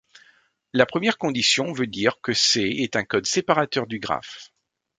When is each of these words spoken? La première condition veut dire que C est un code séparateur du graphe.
La 0.73 0.87
première 0.87 1.19
condition 1.19 1.73
veut 1.73 1.85
dire 1.85 2.19
que 2.23 2.33
C 2.33 2.59
est 2.79 2.95
un 2.95 3.03
code 3.05 3.27
séparateur 3.27 3.85
du 3.85 3.99
graphe. 3.99 4.49